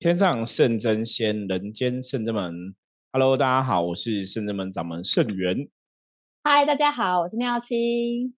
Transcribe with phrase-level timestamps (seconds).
[0.00, 2.72] 天上圣真仙，人间圣真门。
[3.12, 5.68] Hello，大家好，我是圣真门掌门圣元。
[6.44, 8.32] 嗨，大家好，我是妙清。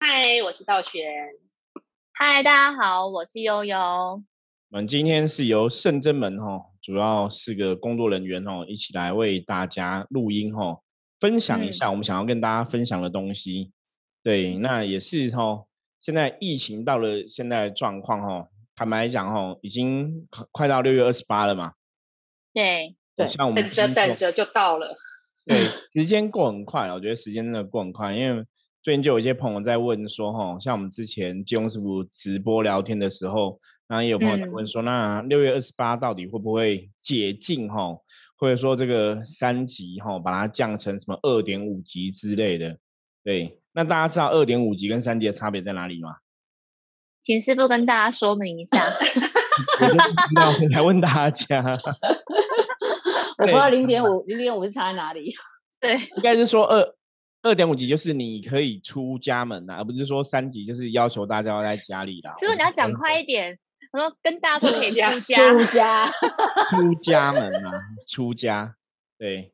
[0.00, 1.02] 嗨，我是道玄。
[2.14, 3.76] 嗨，大家好，我是悠悠。
[3.76, 4.22] 我
[4.70, 10.80] 们今天是由圣真门哈，主要四个工作人员哦，一起来为大家录音哈，
[11.20, 13.72] 分享一下我们想要跟大家分享的东西。
[14.22, 15.66] 对，那也是哈，
[16.00, 18.48] 现在疫情到了现在状况哈。
[18.74, 21.72] 坦白讲，哦，已经快到六月二十八了嘛。
[22.52, 24.96] 对对，像我们等着等着就到了。
[25.46, 25.56] 对，
[25.92, 28.12] 时间过很快，我觉得时间真的过很快。
[28.14, 28.44] 因为
[28.82, 37.68] 最近就有一些朋友在问说，哈，像我们之前金庸师傅直播聊天的时候，然后也有朋友在问说，那六月二十八到底会不会解禁？
[37.68, 37.96] 哈，
[38.36, 42.78] 或者说这个三级哈，把它降成什么二点五级之类的？
[43.22, 46.16] 对，那大家知道二点五级跟三级的差别在哪里吗？
[47.24, 48.76] 请师傅跟大家说明一下。
[49.80, 49.92] 我不
[50.28, 51.64] 知道，来问大家。
[53.38, 55.32] 我不知道零点五，零点五是差在哪里？
[55.80, 56.94] 对，应该是说二
[57.40, 62.34] 二点五级就是你可以出家门呐，而不是说三级就是要求大家要在家里啦。
[62.38, 63.58] 师傅你要讲快一点，
[63.92, 67.70] 我说跟大家说可以出家，出家，出家门呐，
[68.06, 68.74] 出家，
[69.16, 69.50] 对，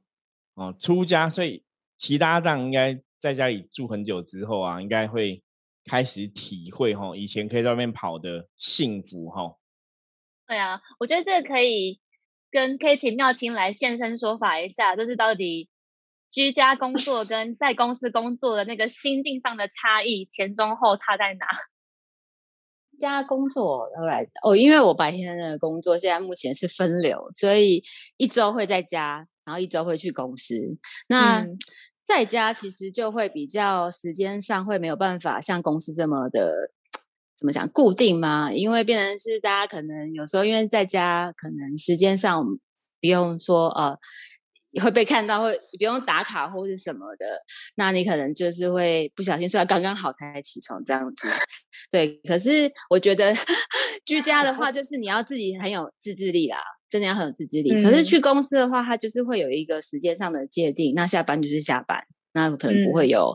[0.54, 1.62] 哦，出家，所以
[1.96, 5.40] 其他这样应该在家里住很久之后啊，应该会。
[5.90, 9.56] 开始体会哈，以前可以在外面跑的幸福哈。
[10.46, 11.98] 对啊，我觉得这个可以
[12.48, 15.68] 跟 K 请妙清来现身说法一下，就是到底
[16.30, 21.46] 居家工作跟在公司工作的那个心境上的差异，前中后差在哪？
[23.00, 27.82] 家工作后来哦，因为我白天的工作现在目前是分流，所以
[28.16, 30.54] 一周会在家，然后一周会去公司。
[31.08, 31.44] 那
[32.10, 36.72] 在家其实就会比较时间上会没有办法像公司这么的
[37.38, 38.52] 怎么讲固定吗？
[38.52, 42.44] 因为变成是大家可能有时候因为在家可能时间上
[43.00, 43.96] 不用说呃
[44.82, 47.26] 会被看到，会不用打卡或是什么的，
[47.76, 51.28] 那你可能就是会不小心睡到刚刚好才起床这样子。
[51.92, 53.32] 对，可是我觉得
[54.04, 56.58] 居家的话，就是你要自己很有自制力啦。
[56.90, 60.92] 真的要很有自制力，可是去公司的话，它就是会有一个时间上的界定。
[60.96, 63.32] 那下班就是下班，那可能不会有，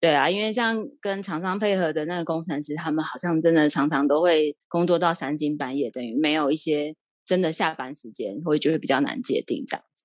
[0.00, 10.04] 对啊，因为像跟厂商配合的那个工程师，他们好像真的常常都会工作到三更半夜，等于没有一些真的下班时间，会就会比较难界定这样子。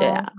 [0.00, 0.32] 对啊，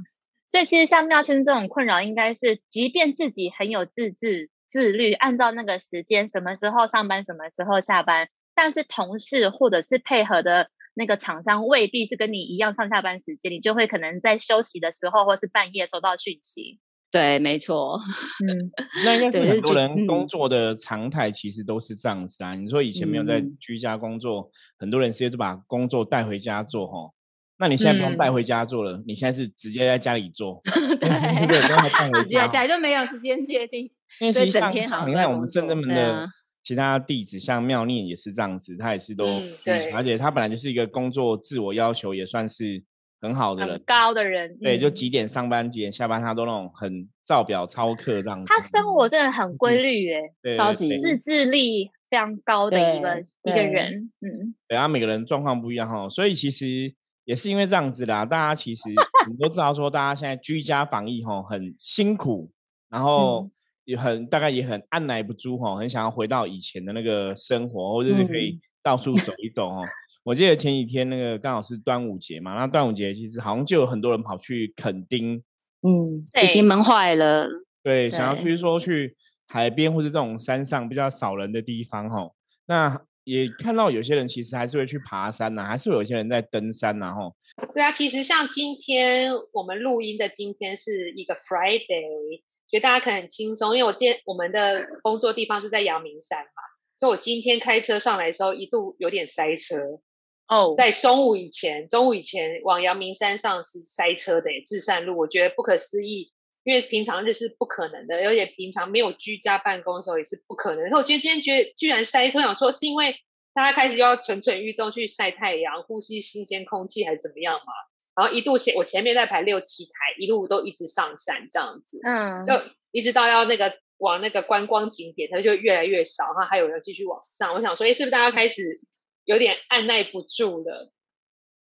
[0.45, 10.69] 所以其实像妙清这种困扰，应该是即便自己很有自制、自律，按照那个时间，什么时候上班，什么时候下班，但是同事或者是配合的。
[10.97, 16.79] 那个厂商未必是跟你一样上下班时间，你就会可能在休息的时候，或是半夜收到讯息。
[17.11, 17.97] 对，没错。
[18.45, 18.71] 嗯，
[19.05, 22.55] 那应该是很多人工作的常态，其实都是这样子啊。
[22.55, 24.49] 你说以前没有在居家工作，
[24.79, 27.11] 很多人直接就把工作带回家做哈。
[27.59, 30.59] 那你现在不用带回家做了，你现在是直接在家里做。
[30.99, 33.89] 对，直接在家里就没有时间界定，
[34.31, 35.07] 所以整天好。
[35.07, 36.27] 你看我们正正门的。
[36.67, 39.25] 其他弟子像妙念也是这样子，他也是都，
[39.63, 42.83] 对，而且他本来就是一个工作自我要求也算是
[43.21, 48.53] 很好的人，高的人，对，就几点上班几点下班，他都那种很照表操课这样子。
[48.53, 58.89] 他生活真的很规律，哎，超级自制力非常高的一个一个人，嗯，对啊，每个人状况不一样哈，所以其实也是因为这样子啦，大家其实
[59.29, 62.51] 你都知道说，大家现在居家防疫哈很辛苦，
[62.89, 63.49] 然后。
[63.87, 69.85] 也很大概也很按耐不住哈，很想要回到以前的那个生活，或者是可以到处走一走哦。
[70.23, 75.41] 我记得前几天那个刚好是端午节嘛，那端午节其实好像就有很多人跑去垦丁，
[75.83, 76.03] 嗯，
[76.43, 77.47] 已经闷坏了。
[77.81, 79.15] 对，想要就是说去
[79.47, 82.29] 海边或者这种山上比较少人的地方哈。
[82.65, 87.31] 那也看到有些人其实还是会去爬山呐，还是有些人在登山呐哈。
[87.73, 92.41] 对啊，其实像今天我们录音的今天是一个 Friday。
[92.69, 96.61] 觉得大家可能很轻松，因为我今天我们的工作地方是在阳明山嘛，
[96.95, 100.01] 所以我今天开车上来的时候一度有点塞车
[100.47, 100.75] 哦。
[100.77, 106.33] 在中午以前，中午以前往阳明山上是塞车的，至善路我觉得不可思议，
[106.63, 110.83] 因为平常日是不可能的，而且平常没有居家办公的时候也是不可能。
[110.83, 113.15] 然后我觉得今天觉得居然塞车，想说是因为
[113.53, 117.73] 大家开始要蠢蠢欲动去晒太阳、呼吸新鲜空气，还是怎么样嘛？
[118.17, 122.53] 然后一度前我前面在排六七台，一路都一直上山这样子，嗯，就
[122.89, 127.53] 一直到要那个往那个观光景点，它就越来越少，然后还有人继续往上。
[127.53, 128.81] 我想说，哎，是不是大家开始
[129.23, 130.91] 有点按耐不住了？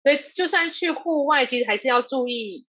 [0.03, 2.68] 所以就算去户外，其实还是要注意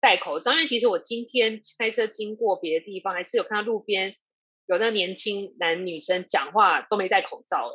[0.00, 0.52] 戴口罩。
[0.52, 4.16] 因为其实我今天开车经过别的地方，还是有看到路边
[4.64, 7.70] 有那年轻男女生讲话都没戴口罩。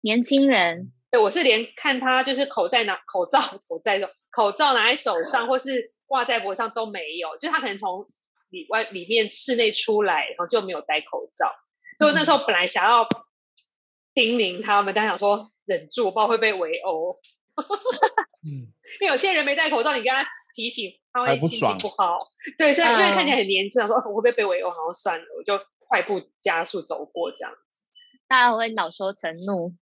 [0.00, 8.06] 年轻人对，我是连看他就是口在拿口罩 口罩手口罩拿在手上，或是挂在脖上都没有，就他可能从
[8.50, 11.52] 里外里面室内出来，然后就没有戴口罩。
[11.98, 13.08] 所以那时候本来想要
[14.14, 17.18] 叮咛他们，但想说忍住，我不知道会被围殴。
[18.44, 22.18] 嗯， 因为有些人没戴口罩，你跟他提醒，他会心情不好。
[22.56, 27.82] 对，所以因为看起来很年轻，说我会不会被围殴，然后算了，我就快步加速走过这样子。
[28.28, 29.74] 大家会恼羞成怒。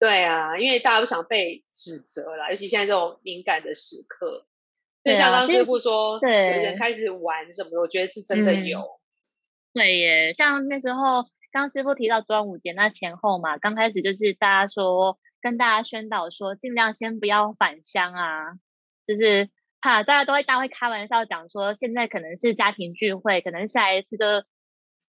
[0.00, 4.46] 对啊，因为大家不想被指责啦，尤其现在这种敏感的时刻。
[5.04, 8.82] 就像刚师傅说，有人开始玩什么的，我觉得是真的有。
[9.72, 18.44] 对耶，像那时候刚师傅提到端午节那前后嘛，刚开始就是大家说跟大家宣导说，尽量先不要返乡啊，
[19.06, 19.48] 就是
[19.80, 24.24] 怕大家都会大家会开玩笑讲说，现在可能是家庭聚会，可能下一次就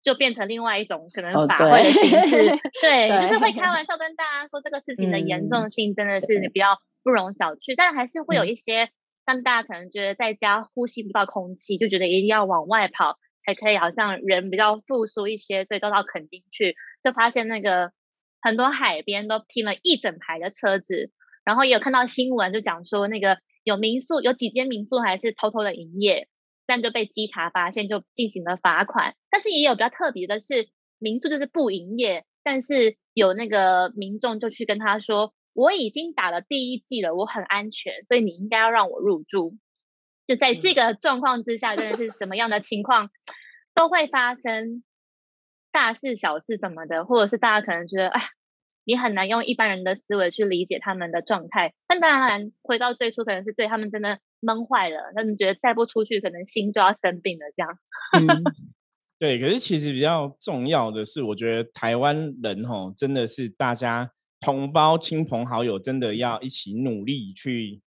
[0.01, 2.37] 就变成另外一种可能法会的形式。
[2.81, 8.89] 对，就是会开玩笑跟大家说这个事情的严重性真的是比较不容小觑，但还是会有一些。
[9.25, 17.91] 让大家可能觉得在家呼吸不到空气，就觉得一定要往外跑才可以，好像人比较复苏一些，所以都到垦丁去，就发现那个
[18.41, 21.11] 很多海边都停了一整排的车子，
[21.45, 26.27] 然后也有看到新闻，就讲说那个有民宿，有几间民宿还是偷偷的营业，
[26.69, 29.15] 但就被稽查发现，就进行了罚款。
[29.29, 30.69] 但是也有比较特别的是，
[30.99, 35.33] 民宿就是不营业，但是有那个民众就去跟他说。
[35.53, 39.57] 我已经打了第一剂了，我很安全，所以你应该要让我入住。
[40.25, 43.09] 就在这个状况之下，真的是什么样的情况
[43.73, 44.83] 都会发生，
[45.71, 48.21] 大事小事什么的，或者是大家可能觉得，哎，
[48.85, 51.73] 你很难用一般人的思维去理解他们的状态。
[51.87, 57.45] 但当然，回到最初，可能是对他们真的闷坏了，他们觉得再不出去，可能心就要生病了。
[57.55, 57.77] 这样，
[58.19, 58.43] 嗯，
[59.17, 59.39] 对。
[59.39, 64.11] 可是其实比较重要的是，我觉得台湾人吼，真的是大家。
[64.41, 67.81] 同胞、亲朋好友真的要一起努力去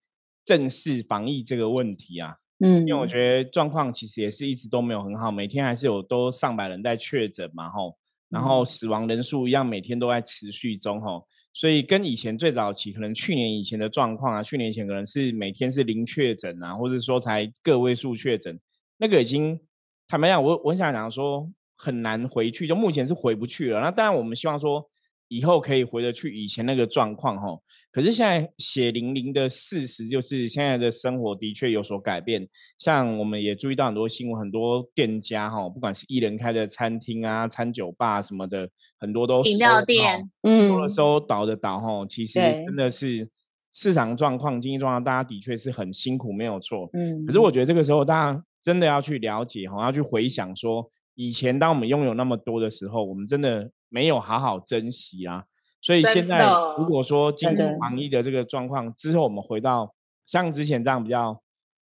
[0.44, 2.37] 正视防疫这个问题啊！
[2.58, 7.96] 嗯，因为我觉得状况其实也是一直都没有很好，每天还是有都上百人在确诊嘛，吼，
[8.28, 18.58] 然后死亡人数一样每天都在持续中，吼，所以跟以前最早期可能去年以前的状况啊，去年以前可能是每天是零确诊啊，或者说才个位数确诊，
[18.99, 19.60] 那个已经
[20.08, 23.81] 坦白讲，我我想讲说很难回去，就目前是回不去了。
[23.81, 24.88] 那当然我们希望说。
[25.32, 27.58] 以后可以回得去以前那个状况哈，
[27.90, 32.46] 可是现在血淋淋的事实就是现在的生活的确有所改变。
[32.76, 38.69] 像我们也注意到很多新闻，很多店家哈，不管是一人开的餐厅啊、餐酒吧什么的，
[38.99, 42.05] 很多都饮料店，嗯，收了收，倒的倒哈。
[42.06, 43.26] 其实真的是
[43.73, 46.90] 市场状况、经济状况，大家的确是很辛苦，没有错。
[46.93, 53.70] 嗯，可是我觉得这个时候大家真的要去了解哈，要去回想说，以前当我们拥有那么多的时候，我们真的。
[53.93, 55.44] 没有好好珍惜啊，
[55.83, 56.39] 所以现在
[56.79, 59.94] 如果说经济防疫的这个状况之后，我们回到
[60.27, 61.43] 像之前这样比较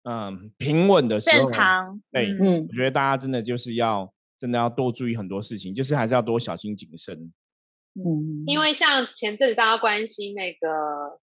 [0.02, 7.32] 嗯平稳的时候，正常，对，嗯，我觉得大家真的就是要真的要多注意很多事情，就是还是要多小心谨慎。
[7.94, 11.19] 嗯，因为像前阵子大家关心那个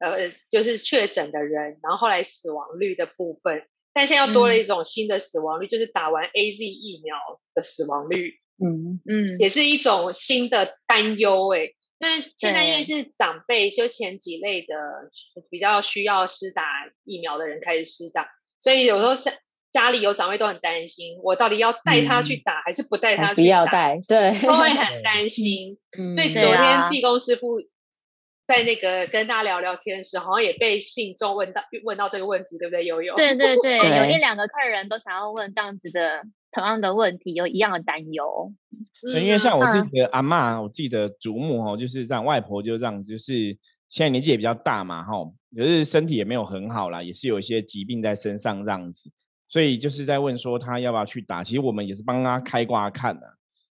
[0.00, 3.62] 呃，就是确诊的人，然后后来死亡率的部分，
[3.94, 7.16] 但现在又多了一种新的死亡率，就是打完 A Z 疫苗
[7.54, 8.34] 的死亡率。
[8.60, 11.70] 嗯嗯，也是一种新的担忧哎。
[12.00, 14.74] 那现在因为是长辈，就前几类的
[15.50, 16.62] 比较需要施打
[17.04, 18.28] 疫苗的人开始施打，
[18.60, 19.30] 所以有时候是
[19.72, 23.34] 家里有长辈都很担心，我到底要带他去打还是不带他去打？
[23.34, 25.76] 不要带， 对，都会 很担心。
[26.14, 27.58] 所以昨天济公师傅
[28.46, 32.84] 在那个跟大家聊聊天的时候，好像也被信众问到问到这个问题，对不对？
[32.84, 33.16] 悠悠？
[33.16, 36.22] 对对对，有一两个客人都想要问这样子的。
[36.50, 38.52] 同样的问题有一样的担忧，
[39.02, 43.56] 因为像我自己的阿妈，我自己的祖母哦，就是这样，外婆就这样，就是
[43.88, 45.12] 现在年纪也比较大嘛哈，
[45.54, 49.10] 可是身体也没有很好啦，也是有一些疾病在身上这样子，
[49.48, 53.26] 所以就是在问说他要不要去打，其实我们也是帮他开挂看的，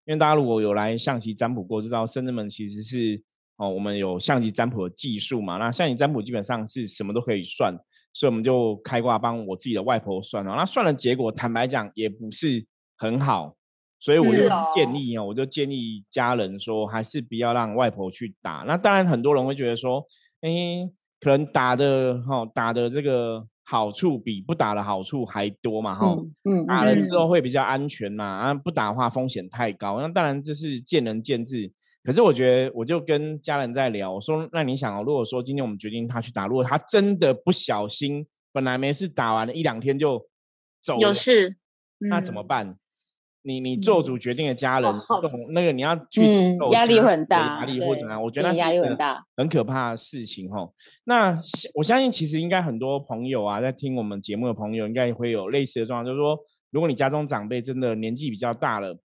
[0.04, 3.22] 因为大家如果有来象棋占卜过，知道生子们其实是
[3.56, 7.74] 哦，我们有象棋占卜的技术嘛，那象棋占卜基本上是什么都可以算。
[8.16, 12.64] 所以我们就开挂帮我自己的外婆算了，那算了结果坦白讲也不是
[12.96, 13.54] 很好，
[14.00, 18.64] 所以我就建议哦，我就建议家人说还是不要让外婆去打。
[18.66, 20.02] 那当然很多人会觉得说，
[20.40, 20.88] 哎，
[21.20, 30.00] 可能打的哈打的这个好处比不打的好处还多嘛哈，嗯，打了之后会比较安全嘛，啊不打的话风险太高。
[30.00, 31.70] 那当然这是见仁见智。
[32.06, 40.24] 可是我觉得，我就跟家人在聊，我说：“那你想哦，如果说今天我们决定他去打，如果他真的不小心，本来没事打完了一两天就
[40.80, 41.56] 走，有事，
[41.98, 42.76] 那怎么办？
[43.42, 44.94] 你你做主决定的家人，
[45.50, 48.22] 那个你要去压力很大，压力或怎么样？
[48.22, 50.68] 我觉得压力很大，很可怕的事情哈。
[51.04, 51.36] 那
[51.74, 56.38] 我相信，其实应该很多朋友啊，在听我们节目的朋友，应该会有类似的状况，就是说，
[56.70, 58.98] 如果你家中长辈真的年纪比较大了，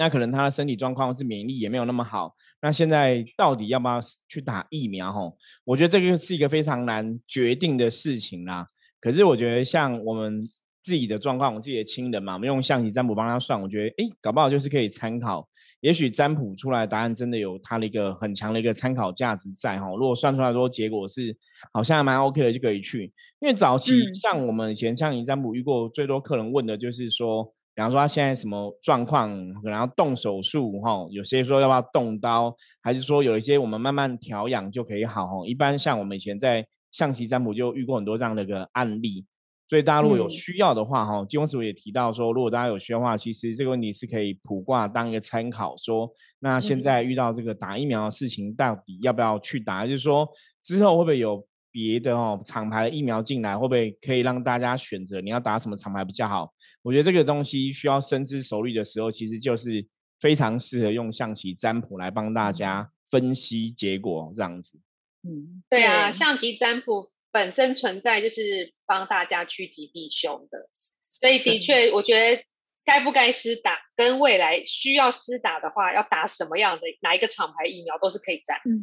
[0.00, 5.12] 那可能他的身体状况是免疫力也没有那么好，那现在到底要不要去打疫苗？
[5.12, 8.66] 吼，我觉得这个是一个非常难决定的事情啦。
[8.98, 10.40] 可是我觉得像我们。
[10.82, 15.46] 自己的状况，我自己的亲人嘛，我们用象棋占卜帮他算，我觉得哎，搞不好就是可以参考。
[15.82, 19.90] 也许占卜出来的答案真的有它的一个很强的一个参考价值在哈。
[19.90, 21.36] 如果算出来说结果是
[21.74, 23.12] 好像还蛮 OK 的，就可以去。
[23.40, 23.92] 因为早期
[24.22, 35.46] 像我们以前象棋占卜遇过最多客人问的就是说，比方说他现在什么状况，可能要动手术哈，有些说要不要动刀，还是说有一些我们慢慢调养就可以好哦。
[35.46, 39.24] 一般像我们以前在象棋占卜就遇过很多这样的一个案例。
[39.66, 46.06] 所以大家如果有需要的话，哈，金公师傅也提到说，如果大家有需要的话，其实这个问题是可以卜卦当一个参考，说
[46.40, 49.86] 那现在遇到这个打疫苗的事情，到底要不要去打？
[49.86, 50.28] 就是说
[50.62, 56.52] 之后会不会有别的哦厂牌的疫苗进来，会不会可以让大家选择你要打什么厂牌比较好？
[56.82, 59.86] 我觉得这个东西需要深思熟虑的时候，其实就是
[60.18, 64.78] 非常适合用象棋占卜来帮大家分析结果这样子。
[65.22, 67.10] 嗯，对啊，象棋占卜。
[67.32, 70.68] 本身存在就是帮大家趋吉避凶的，
[71.00, 72.42] 所以的确，我觉得
[72.84, 78.58] 该不该施打，跟未来需要施打的话，要打什么样的哪一个厂牌疫苗都是可以占。
[78.64, 78.82] 嗯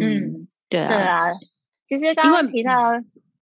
[0.00, 1.24] 嗯，对啊，对啊。
[1.86, 2.92] 其实刚刚提到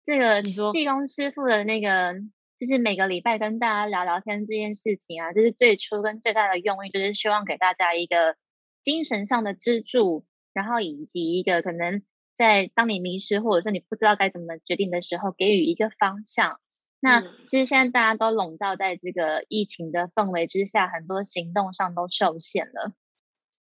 [0.05, 2.15] 这个，你说技工师傅的那个，
[2.61, 8.37] 就是每个礼拜跟大家聊聊天这件事情啊，就是最初跟最大的用意，就是希望给大家一个
[8.83, 12.03] 精神上的支柱，然后以及一个可能。
[12.37, 16.59] 在当你迷失或者是你不知道该怎么决定的时候，给予一个方向。
[16.99, 22.93] 那其实现在大家都笼罩在这个疫情的氛围之下，很多行动上都受限了。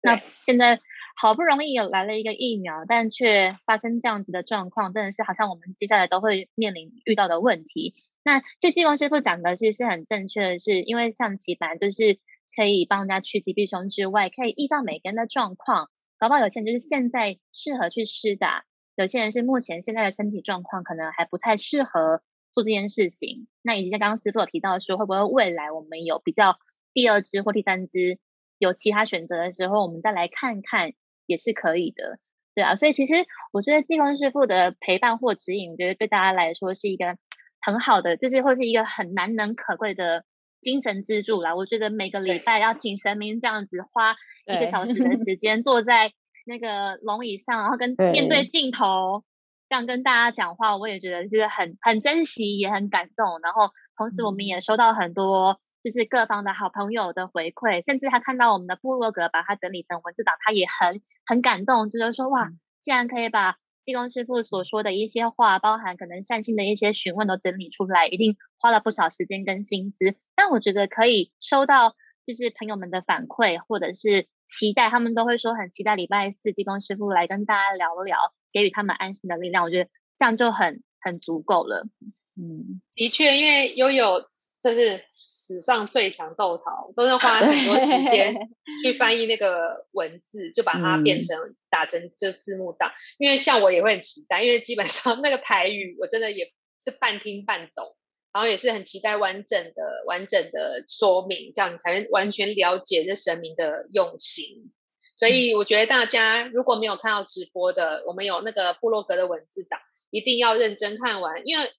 [0.02, 0.80] 那现在
[1.16, 7.94] 好不容易有来了一个疫苗，但却发生这样子的状况，真的是好像我们接下来都会面临遇到的问题。
[8.24, 12.18] 那这季光师傅讲的其实是很正确的，是因为象棋本来就是
[12.56, 15.88] 可以帮人家趋吉避凶之外，可以依照每个人的状况。
[16.18, 18.64] 搞不好有些人就是现在适合去施打，
[18.96, 22.22] 有些人是目前现在的身体状况可能还不太适合
[22.54, 23.46] 做这件事情。
[23.62, 26.58] 那以及像刚刚师傅有提到说，会不会未来我们有比较
[26.92, 28.18] 第二支或第三支
[28.58, 30.92] 有其他选择的时候，我们再来看看
[31.26, 32.18] 也是可以的，
[32.54, 32.74] 对啊。
[32.74, 37.16] 所以其实我觉得济公师傅的陪伴或指引，我觉得对大家来说是一个
[37.60, 40.24] 很好的，就是或是一个很难能可贵的
[40.60, 41.54] 精神支柱啦。
[41.54, 44.16] 我觉得每个礼拜要请神明这样子花。
[44.46, 46.12] 一个小时的 时间坐在
[46.44, 49.24] 那个龙椅上，然后跟面对镜头
[49.70, 53.40] 这样跟大家讲话，我也觉得是很很珍惜，也很感动。
[53.42, 62.50] 然后同时我们也收到很多就是各方的好朋友的回馈，甚至他看到我们的部落格把它整理成文字档，他也很很感动，就是说哇，
[62.80, 70.16] 既然可以把济公师傅所说的一些话，包含可能善心的一些询问都整理出来，一定花了不少时间跟心思。
[70.34, 71.94] 但我觉得可以收到
[72.26, 74.26] 就是朋友们的反馈，或者是。
[74.46, 78.18] 期待他们都会说很期待礼拜四技工师傅来跟大家聊聊，
[78.52, 79.64] 给予他们安心的力量。
[79.64, 81.88] 我觉得这样就很很足够了。
[82.36, 84.20] 嗯，的确，因为悠悠
[84.64, 88.34] 这是史上最强豆桃，都是花很多时间
[88.82, 92.90] 去翻译那个文字，就把它变成打成这字幕档。
[93.18, 96.50] 因为像我也会很期待，因为基本上那个台语我真的也
[96.82, 97.94] 是半听半懂。
[98.32, 104.72] 然后也是很期待完整的、完整的说明，这样才能完全了解这神明的用心。
[105.14, 109.78] 所以我觉得大家如果没有看到直播的，我们有那个部落格的文字档，
[110.10, 111.70] 一定要认真看完，因为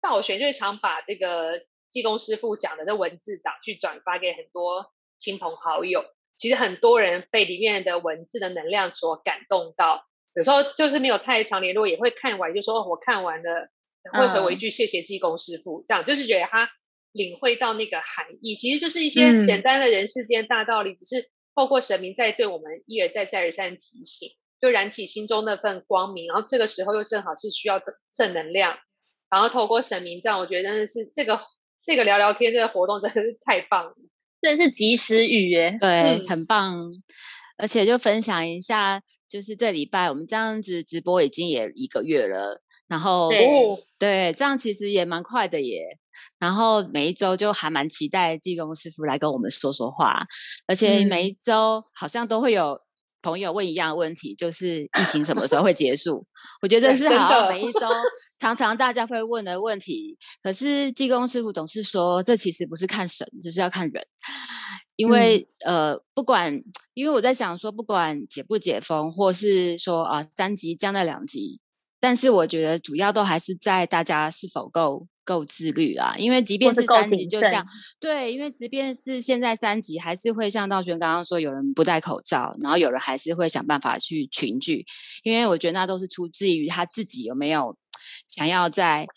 [0.00, 1.62] 道玄就常把这个
[1.96, 6.04] 济公师傅讲的这文字档去转发给很多亲朋好友。
[6.36, 13.68] 其实很多人被里面的文字的能量所感动到，有时候就是没有太长联络，也会看完就说：“我看完了。”
[14.12, 16.70] 会回我一句谢谢济公师傅，这样就是觉得他
[17.10, 26.28] 领会到那个含义，其实就是一些简单的人世间大道理，只是透过神明在对我们一而再再而三提醒，就燃起心中那份光明。
[26.28, 28.78] 然后这个时候又正好是需要正正能量，
[29.28, 31.40] 然后透过神明这样，我觉得真的是这个
[31.82, 33.94] 这个聊聊天这个活动真的是太棒了，
[34.40, 36.90] 真的是及时雨耶，对，很棒。
[37.58, 42.62] 而且就分享一下，就是这礼拜我们这样子直播已经也一个月了。
[42.86, 43.30] 然后
[43.98, 45.98] 对，这样其实也蛮快的耶。
[46.38, 50.26] 然后每一周就还蛮期待技工师傅来跟我们说说话，
[50.66, 52.78] 而且每一周好像都会有
[53.26, 56.24] 朋友问一样的问题，就是疫情什么时候会结束？
[56.62, 57.80] 我觉得是好每一周
[58.38, 60.16] 常常大家会问的问题。
[60.40, 64.06] 可是技工师傅总是说，这其实不是看神，就是要看人。
[64.94, 66.62] 因为呃，不管
[66.94, 71.60] 因为我在想说，不管解不解封，或是说啊三级降到两级，
[72.06, 76.14] 但是我觉得主要都还是在大家是否够够自律啦。
[76.16, 77.66] 因为即便是三级，就像
[77.98, 84.86] 对，因为即便是现在三级，还是会像道玄刚刚说，有人不戴口罩，然后有人还是会想办法去群聚，
[85.24, 87.76] 因为我觉得那都是出自于他自己有没有
[88.28, 89.08] 想要在。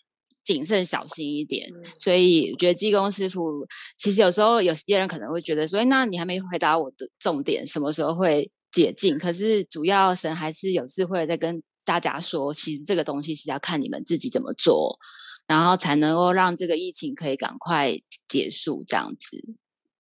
[0.42, 1.70] 谨慎小心一点，
[2.00, 3.68] 所以我觉得技工师傅
[4.00, 9.16] 其实有时候有些人可能会觉得说，那你还没回答我的重点，什么时候会解禁？
[9.20, 15.00] 可是主要神还是有智慧在跟大家说，其实这个东西是要看你们自己怎么做，
[15.48, 18.84] 然后才能够让这个疫情可以赶快结束。
[18.88, 19.56] 这样子，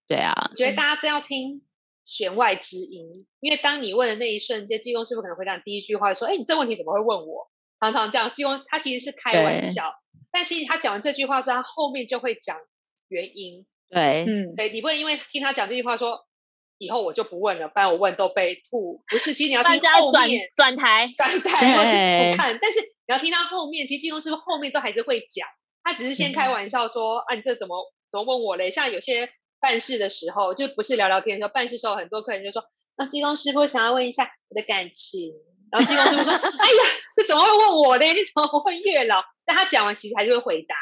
[0.08, 1.64] 对啊，我觉得大家真要听
[2.06, 7.50] 弦外之音，因为当你问的那一瞬间，技工师傅可能回答第一句话说：“哎，你这问题怎么会问我？”
[7.82, 9.92] 常常这样，技工他其实是开玩笑。
[10.32, 12.56] 但其实他讲完这句话之后，他后面就会讲
[13.08, 13.66] 原因。
[13.90, 16.20] 对，嗯，对，你不能因为听他讲这句话说，
[16.80, 19.04] 以后我就不问了，不然我问都被吐。
[19.08, 25.48] 不是，其实你要听后面转台转台或是不看，但是你要听到后面，其实金融师傅后面都还是会讲。
[25.84, 28.72] 他只是先开玩笑说，啊，你这怎么怎么问我嘞？
[28.72, 32.64] 像有些办事的时候，就不是聊聊天的时候，办事时候很多客人就说，
[32.98, 35.34] 那金融师傅想要问一下我的感情。
[35.72, 36.84] 然后金工师傅说： “哎呀，
[37.16, 38.14] 这怎么会问我嘞？
[38.14, 40.76] 你怎么会月老？”但他讲完，其实还是会回答。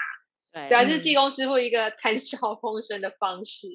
[0.69, 3.67] 对，还是技工师傅一个谈笑风生的方式。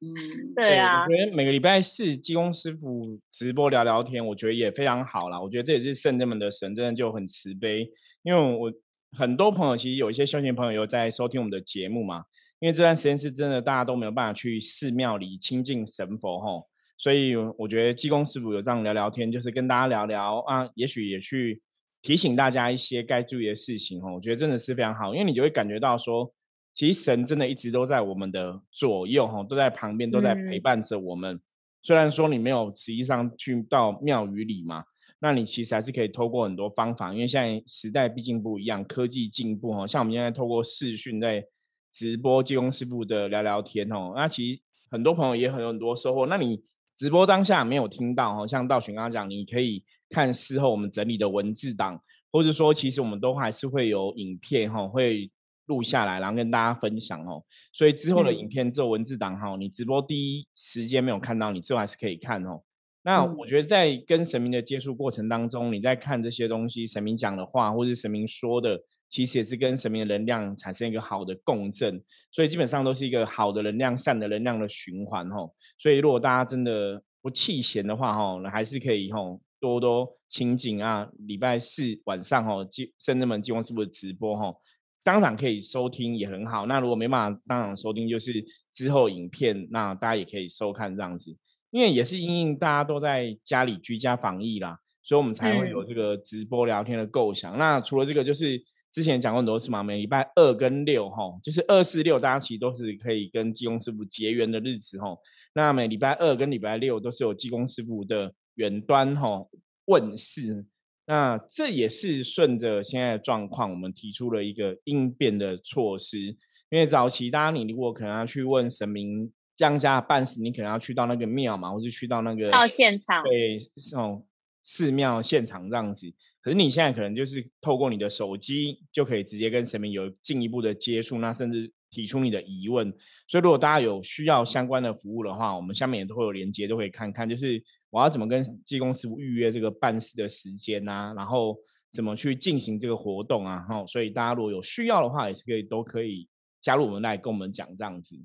[0.00, 1.04] 嗯，对啊。
[1.04, 5.40] 我觉得每个礼拜四技工师傅直播聊聊天，我觉得也非常好啦。
[5.40, 7.90] 我觉得这也是圣人们的神，真的就很慈悲。
[8.22, 8.72] 因为我
[9.16, 12.24] 很多朋友其实有一些修行朋友有在收听我们的节目嘛。
[12.60, 16.66] 因为这段时间是真的，大家都没有办法去寺庙里亲近神佛吼。
[16.96, 21.62] 所以我觉得济公师傅有这样聊聊天，就是跟大家聊聊啊，也许也去
[22.02, 24.14] 提醒大家一些该注意的事情哦。
[24.14, 26.32] 我觉得真的是非常好，因为你就会感觉到说，
[26.78, 31.40] 其实神真的一直都在我们的左右哈，都在旁边，都在陪伴着我们。
[31.82, 34.84] 虽然说你没有实际上去到庙宇里嘛，
[35.18, 41.44] 那你其实还是可以透过很多方法，因为现在时代毕竟不一样，科技进步哈，像我们现在透过视讯在
[41.90, 46.26] 直播济公师傅的聊聊天哦，那其实很多朋友也很有很多收获。
[46.26, 46.62] 那你。
[46.96, 55.30] 直播当下没有听到哈，像道玄刚刚讲，你可以看事后我们整理的文字档，或者说其实我们都还是会有影片哈，会
[55.68, 57.42] 录下来，然后跟大家分享哦。
[57.72, 62.60] 所以之后的影片、之后文字档哈，你直播第一时间没有看到，你之后还是可以看哦。
[63.02, 68.82] 那我觉得在跟神明的接触过程当中，你在看这些东西，神明讲的话，或者神明说的。
[69.10, 71.98] 其实也是跟神明的能量产生一个好的共振，
[72.30, 75.50] 所以基本上都是一个好的能量、善的能量的循环吼。
[75.78, 81.08] 所以如果大家真的不弃嫌的话吼，还是可以吼多多亲近啊。
[81.20, 82.62] 礼拜四晚上吼，
[82.98, 84.60] 圣人们金光师傅的直播吼，
[85.08, 86.66] 当场可以收听也很好。
[86.66, 88.44] 那如果没办法当场收听，就是
[88.74, 91.34] 之后影片，那大家也可以收看这样子。
[91.70, 97.56] 因为也是因应大家都在家里居家防疫啦，所以我们才会有这个直播聊天的构想。
[97.56, 98.62] 那除了这个，就是。
[98.90, 105.14] 之前讲过很多次嘛，每礼拜二跟六哈，就是二四六，大家其实都是可以跟济公师傅结缘的日子哈。
[105.54, 109.46] 那每礼拜二跟礼拜六都是有济公师傅的远端哈
[109.84, 110.64] 问世。
[111.08, 116.36] 那这也是顺着现在的状况，我们提出了一个应变的措施。
[116.70, 124.26] 因为早期大家你如果可能要去问神明降价办事，你可能要去到那个庙嘛，或是去到那个到现场对这种
[124.62, 126.12] 寺庙现场这样子。
[126.42, 132.92] 可是你现在可能就是透过你的手机就可以直接跟神明有进一步的接触，那甚至提出你的疑问。
[133.26, 137.28] 所以如果大家有需要相关的服务的话，我们下面也都会有连接，都可以看看。
[137.28, 141.56] 就是我要怎么跟技工师傅预约这个办事的时间啊，然后
[141.92, 143.64] 怎么去进行这个活动啊。
[143.68, 146.28] 哈，所以大家如果有需要的话，也是可以都可以
[146.60, 148.16] 加入我们来跟我们讲这样子。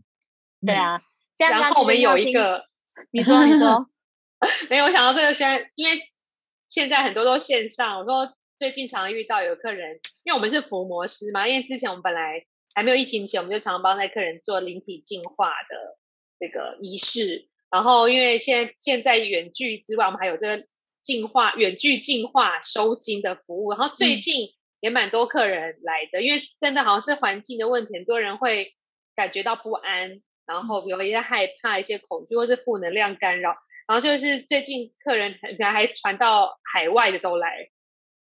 [0.66, 1.02] 对啊，
[1.38, 2.66] 然后我们有一个，
[3.12, 3.88] 你说你说，
[4.70, 6.00] 没有我想到这个，现在因为。
[6.70, 8.00] 现在很多都线上。
[8.00, 15.98] 我说最近常遇到有客人，因为我们是伏魔师嘛，因为之前我们本来还没有疫情前，我们就常帮那客人做灵体净化的
[16.40, 17.48] 这个仪式。
[17.72, 20.68] 然后因为现在现在远距之外，我们还有这个
[21.02, 23.72] 净化远距净化收金的服务。
[23.72, 28.74] 然后最近也蛮多客人来的，因为真的好像是环境的问题，很多人会
[29.16, 33.56] 感觉到不安，然后有一些害怕、一些恐惧或是负能量干扰。
[33.88, 37.70] 然后就是最近客人可能还传到海外的都来，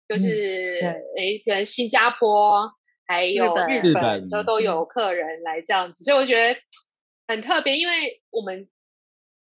[0.09, 0.81] 就是
[1.16, 2.72] 诶，可能新加坡
[3.12, 6.61] 还有日本都都有客人来这样子，所以我觉得
[7.29, 8.68] 很特别，因为我们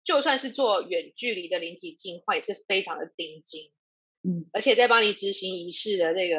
[0.05, 3.71] 就算是做远距离的灵体净化，也是非常的盯紧，
[4.23, 6.39] 嗯，而且在帮你执行仪式的这个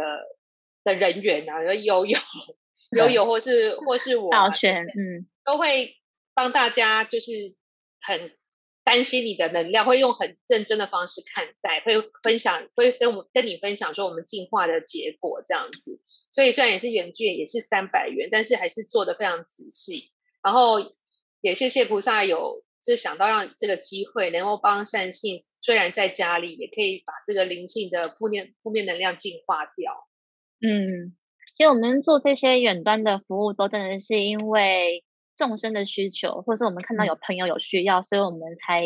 [0.83, 5.95] 的人员啊，有有有 有或是或是我导选，嗯，都会
[6.33, 7.55] 帮大家就是。
[8.05, 8.33] 很
[8.83, 16.01] 担心你的能量，会用很认真的方式看待，会分享，会跟我跟你分享说我们进化的结果这样子。
[16.31, 20.11] 所以虽然也是原券，也是三百元，但是还是做的非常仔细。
[20.43, 20.77] 然后
[21.41, 30.07] 也谢谢菩萨有就想到让这个机会能够帮善信，虽然在家里也可以把这个灵性的负面负面能量净化掉。
[30.61, 31.15] 嗯。
[31.55, 35.03] 其实我们做这些远端的服务，都真的是因为
[35.47, 38.83] 众生的需求，或是我们看到有朋友有需要，所以我们才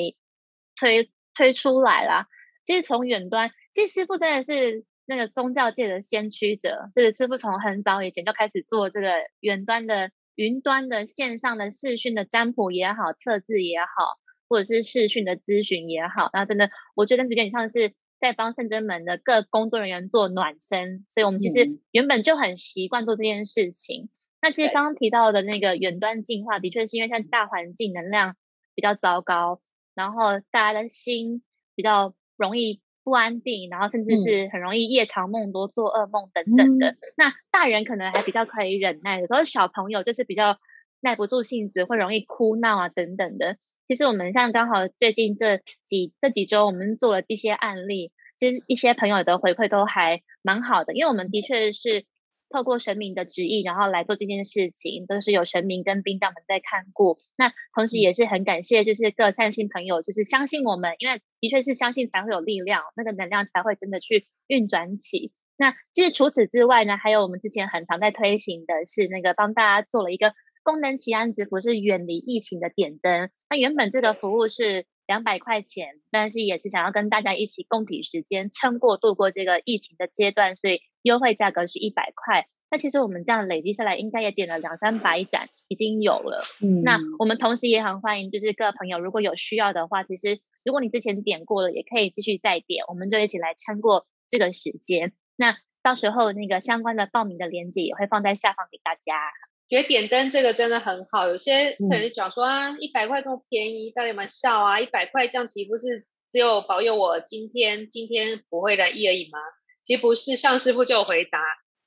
[0.76, 2.28] 推推出来啦。
[2.63, 14.17] 其实从远端，其实师傅真的是那个宗教界的先驱者，就是师傅从很早以前就开始做这个远端的、云端的线上的视讯的占卜也好、测字也好，
[14.50, 17.93] 或者是视讯的咨询也好，那真的我觉得有点像是。
[18.20, 24.10] 在帮圣真门的各工作人员做暖身，所以我们其实原本就很习惯做这件事情。
[24.48, 28.38] 那其实刚刚提到的那个远端进化，的确是因为现在大环境能量
[28.76, 29.60] 比较糟糕，
[29.94, 31.44] 然后大家的心
[31.76, 36.96] 比较容易不安定，然后甚至是很容易夜长梦多、做噩梦等等的。
[37.18, 40.58] 那大人可能还比较可以忍耐，有时候小朋友就是比较
[41.02, 43.58] 耐不住性子，会容易哭闹啊等等的。
[43.90, 52.06] 其实我们像刚好最近这几这几周，我们做了一些案例，其实一些朋友的回馈都还蛮好的，因为我们的确是
[52.50, 57.18] 透过神明的旨意，然后来做这件事情，都是有神明跟兵将们在看顾。
[57.38, 65.32] 那同时也是很感谢，就是各善心朋友，就是相信我们，因为的确是相信才会有力量，那个能量才会真的去运转起。
[65.58, 70.34] 那其实除此之外呢，还有我们之前很常在推行的是那个帮大家做了一个。
[70.64, 73.30] 功能奇安之福是远离疫情的点灯。
[73.50, 82.48] 那原本这个服务是两百块钱，但是也是想要跟大家一起共体时间，撑过度过这个疫情的阶段，所以优惠价格是一百块。
[82.70, 86.43] 那其实我们这样累积下来，应该也点了两三百盏，已经有了。
[86.62, 95.13] 嗯，那我们同时也很欢迎，就是各位朋友如果有需要的话，其实如果你之前点过了，也可以继续再点，我们就一起来撑过这个时间。
[95.38, 99.32] 那到时候那个相关的报名的链接也会放在下方给大家。
[99.70, 104.82] 觉得点灯这个真的很好，有些可能讲说啊，一百块这么便宜，到底有没有效啊？
[104.82, 109.39] 一百块这样岂不是只有保佑我今天今天不会染疫而已吗？
[109.88, 111.39] 其实不是，向师傅就有回答，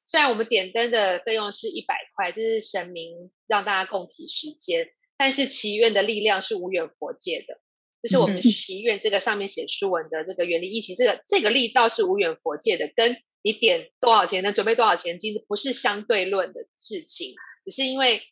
[0.07, 7.61] 虽然我们点灯的费用是一百块，这是神明让大家共体时间，但是祈愿的力量是无远佛界的，
[8.03, 17.35] 就是我们祈愿这个上面写书文的这个远离疫情，这个这个力道是无远佛界的，跟你点多少钱能准备多少钱，其实不是相对论的事情。
[17.67, 18.23] 只是因为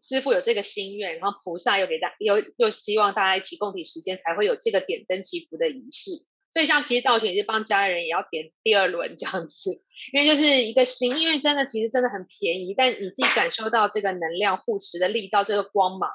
[0.00, 6.10] 师傅有这个心愿，然后菩萨又给大又又希望大家一起共体时间，才会有这个点灯祈福的仪式。
[6.54, 16.08] 所以像其实道玄也是帮家人也要点第二轮这样子，因为就是一个心，因为真的其实真的很便宜，但你自己感受到这个能量护持的力道，这个光芒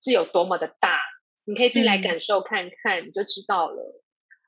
[0.00, 1.00] 是有多么的大，
[1.44, 4.02] 你可以自己来感受看看，你就知道了。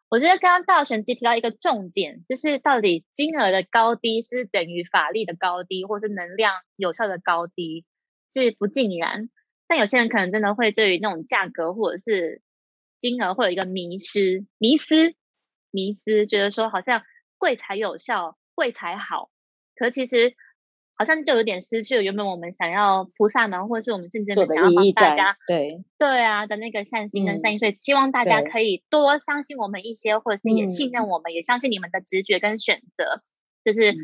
[0.09, 7.85] 我觉得刚刚道玄提提到一个重点，就是到底金额的高低是等于法力的高低，或是能量有效的高低，
[8.33, 9.29] 是不尽然。
[9.67, 12.43] 但有些人可能真的会对于那种价格或者是
[12.99, 15.17] 金额会有一个迷失、迷失、
[15.73, 17.03] 迷失，觉得说好像
[17.39, 19.31] 贵才有效，贵才好。
[19.75, 20.35] 可其实。
[20.95, 33.23] 好像就有点失去了原本我们想要菩萨们，或者是我们甚至想要帮大家，对对啊的那个善心跟善意，所以希望大家可以多相信我们一些，或者是也信任我们，也相信你们的直觉跟选择。
[33.65, 33.97] 就是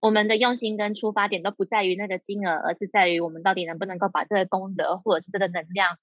[0.00, 5.96] 我们的用心跟出发点都不在于那个金额，而是在于我们到底能不能够把这个功德或者是这个能量，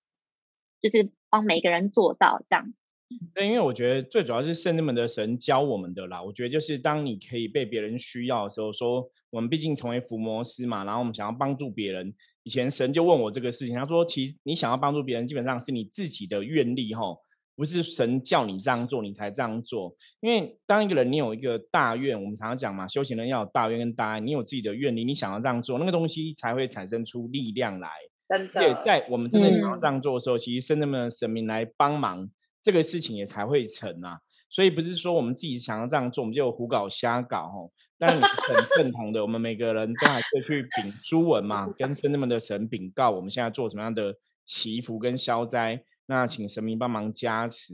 [0.81, 2.73] 就是帮每个人做到这样。
[3.33, 6.21] 对，因为我觉得最主要是圣人们的神教我们的啦。
[6.21, 12.13] 我觉得就是当你可以被别人需要的时候，说我们毕竟成为伏魔师嘛，然后我们想要帮助别人。
[12.43, 17.19] 以前神就问我这个事情，他说：“其实你想要帮助别人，基本上是你自己的愿力，吼，
[17.55, 19.95] 不是神叫你这样做你才这样做。
[20.21, 27.89] 因为当一个人你有一个大愿，我们常常讲嘛，修行人要有大愿跟大爱，你有自己的愿力，你想要这样做，那个东西才会产生出力量来。
[28.53, 32.29] 对，在我们真的想要这样做的时候，其实圣人们的神明来帮忙。
[32.61, 34.19] 这个事情也才会成啊，
[34.49, 37.71] 所以不是说我们自己想要这样做，我们就胡搞瞎搞吼。
[37.97, 47.73] 但你很 认同的，我们每个人都还是去禀书文嘛，跟圣人们的神禀告，我们现在做什么样的祈福跟消灾，那请神明帮忙加持。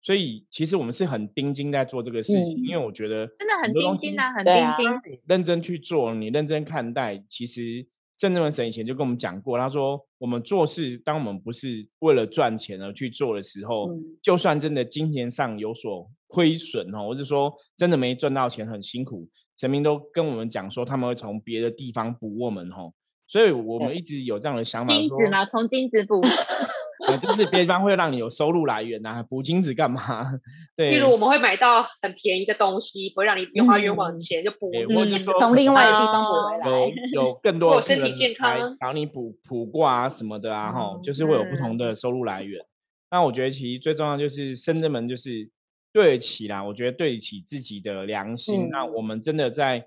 [0.00, 7.86] 所以其实我们是很盯紧在做这个事情，因为我觉得真的很盯紧啊，很盯紧，认真去做，你认真看待，其实。
[8.18, 13.88] 正正神以前就跟我们讲过，他说我们做事，当我们不是为了赚钱而去做的时候，
[14.20, 22.92] 就算真的金钱上有所亏损哦，或者说真的没赚到钱很辛苦，神明都跟我们讲说他们会从别的地方补我们哦，
[23.26, 25.46] 所以我们一直有这样的想法，金子嘛？
[25.46, 26.20] 从金子补？
[27.22, 30.26] 就是别方会让你有收入来源呐，补金子干嘛？
[30.76, 36.68] 对，例如我们会买到很便宜的东西，不会让你越花冤枉钱，就补，或者说从另外的地方补回来，
[37.12, 42.60] 有有更多身体健康，找你补补卦啊什么的啊，哈，就是会有不同的收入来源。
[43.10, 45.48] 那我觉得其实最重要就是深圳门就是
[45.92, 48.68] 对得起啦，我觉得对得起自己的良心。
[48.70, 49.86] 那我们真的在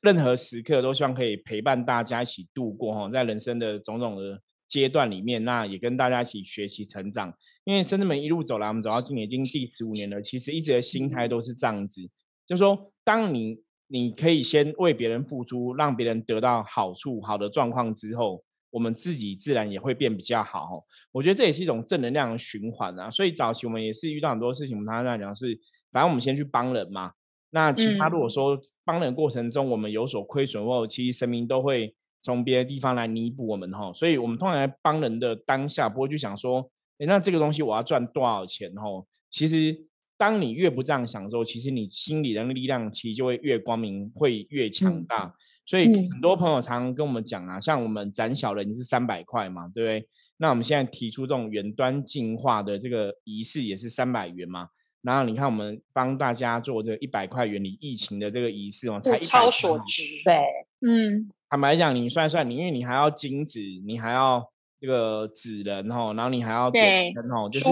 [0.00, 7.32] 任何时刻都希望可以陪伴大家一起度过哈，在人生的种种的阶段里面，那也跟大家一起学习成长。
[7.64, 12.02] 因为深圳门一路走来，我们走到今年已经第十五年了，其实一直的心态都是这样子，
[12.46, 18.42] 就是说，当你你可以先为别人付出，让别人得到好处、好的状况之后。
[18.70, 23.08] 我们自己自然也会变比较好，我觉得这也是一种正能量的循环啊。
[23.08, 25.58] 所以早期我们也是遇到很多事情，我们常常讲是，
[25.90, 27.12] 反正我们先去帮人嘛。
[27.50, 31.94] 那其他如果说帮人过程中我们有所亏损或其实神明都会
[32.26, 33.92] 从别的地方来弥补我们哈。
[33.92, 38.82] 所以我们通常在帮人的当下，不会去想说，哎，那这个东西我要赚多少钱哈？
[39.30, 39.76] 其实
[40.16, 45.32] 当你越不这样想的时候，其实你心里的力量其实就会越光明，会越强大。
[45.64, 50.08] 所以很多朋友常常跟我们讲啊，像我们斩小人是三百块嘛，对不对？
[50.38, 54.68] 那我们现在提出这种远端进化的这个仪式也是三百元嘛。
[55.02, 60.02] 然后你看我们帮大家做这一百块远离疫情的这个仪式哦，才超所值。
[60.24, 60.44] 对，
[60.80, 64.44] 嗯，坦白讲，你算算，你因为你还要金子，你还要
[64.80, 67.66] 这个纸人哦，然后你还要点灯哦，就是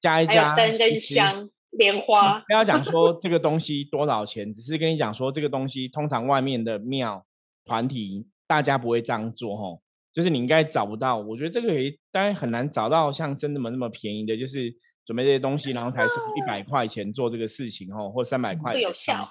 [0.00, 1.50] 加一加灯跟香。
[1.72, 7.24] 莲花不要讲 说这个东西多少钱，只是跟你讲说这个东西通常外面的庙
[7.66, 11.18] 团体大家不会这样做吼，就是你应该找不到。
[11.18, 14.74] 我觉得这个也当然很难找到像真的么那么便宜的，就是
[15.04, 19.28] 准备这些东西，然后才收一百块钱做这个事情吼，或三百块有效。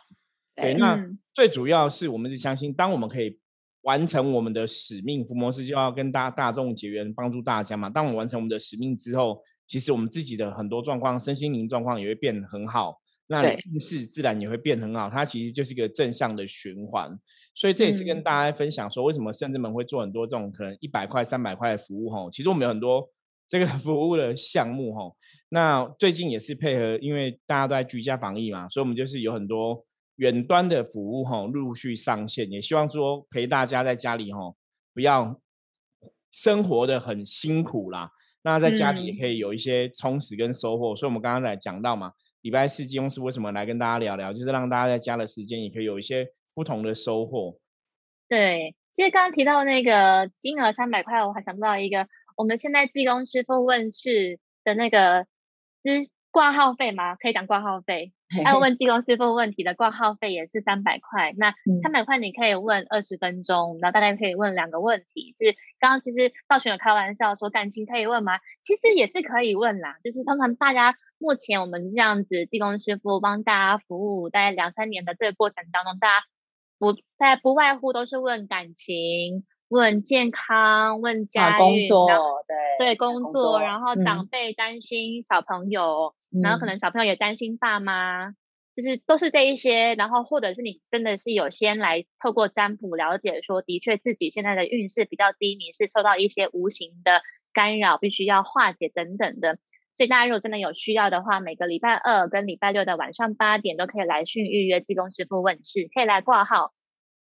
[0.56, 3.40] 对，那最主要是我们是相信，当我们可以
[3.88, 7.90] 完成我们的使命，福摩斯就要跟大大众结缘，帮助大家嘛。
[7.90, 9.42] 当我们完成我们的使命之后。
[9.70, 15.10] 其实我们自己的很多状况，身心灵状况也会变很好，那运势自然也会变很好。
[15.10, 17.20] 它其实就是一个正向的循环，
[17.54, 22.30] 所以这也是跟大家分享说，为什么圣智门会做很多这种可能一百块、三百块的服务哈。
[22.32, 23.10] 其实我们有很多
[23.50, 25.12] 这个 服务的项目哈。
[25.50, 29.86] 那最近也是配合，因为大家都在居家防疫嘛，所以我们就是有很多
[30.18, 34.54] 远端的服务哈，陆续上线，也希望说陪大家在家里哈，
[34.94, 35.40] 不要
[36.32, 38.12] 生活的很辛苦啦。
[38.44, 47.60] 那在家里也可以有一些充实跟收获，所以我们刚刚来讲到嘛，礼拜四金庸师为什么来跟大家聊聊，就是让大家在家的时间也可以有一些不同的收获。
[48.30, 55.26] 对，其实刚刚提到那个金额三百块，我还想不到一个，我们现在技工师傅问世的那个
[55.82, 57.16] 资挂号费吗？
[57.16, 58.14] 可以讲挂号费。
[58.44, 65.34] 要问技工师傅问题的挂号费也是三百块，那三百块你可以问二十分钟，然后大概可以问两个问题。
[65.38, 68.34] 是刚刚其实道玄有开玩笑说感情可以问吗？
[68.62, 76.26] 其实也是可以问啦，就是通常大家目前我们这样子技工师傅帮大家服务大概两三年的这个过程当中，大家
[76.78, 82.08] 不大家不外乎都是问感情、问健康、问家工作，
[82.78, 86.14] 对对工作，然后长辈担心小朋友。
[86.30, 88.32] 然后可能小朋友也担心爸妈，
[88.76, 97.22] 就是都是这一些，然后或者是你真的是有先来透过占卜了解，说的确自己现在的运势比较低迷，是受到一些无形的
[97.54, 99.58] 干扰，必须要化解等等的。
[99.96, 106.74] 所以大家如果真的有需要的话，每个礼拜二跟礼拜六的晚上八点都可以来讯预约济公师傅问世，可以来挂号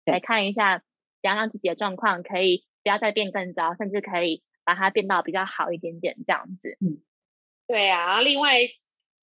[0.04, 0.80] 来看一下，
[1.22, 6.78] 怎样让自己的状况可以不要再变更糟，甚至可以把它变到比较好一点点这样子。
[6.82, 7.04] 嗯，
[7.68, 8.62] 对啊，另外。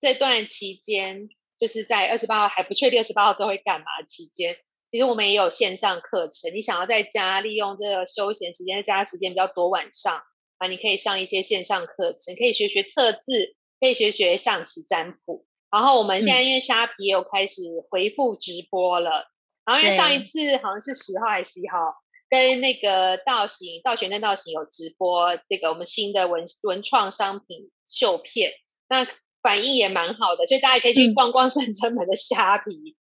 [0.02, 1.28] 这段期间，
[1.60, 4.56] 就是在二十八号还不确定二十八号之后会干嘛期间，
[4.90, 6.52] 其实我们也有线上课程。
[6.52, 10.20] 你想要在家利用这个休闲时间，家时间比较多，晚上
[10.58, 15.46] 啊，你可以上一些线上课程，可以学学测字，可以学学象棋占卜。
[15.70, 19.30] 然后我们现在因为虾皮也有开始回复直播了，
[19.64, 21.94] 然后因为上一次好像是十号还是十一号，
[22.28, 28.50] 跟那个道行道玄跟道行有直播这个我们新的文文创商品绣片，
[28.88, 29.06] 那。
[29.42, 32.96] 反应也蛮好的，所以大家可以去逛逛圣真门的虾皮，